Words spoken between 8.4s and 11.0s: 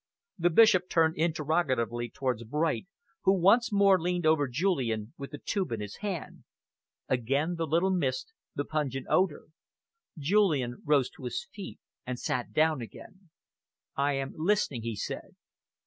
the pungent odour. Julian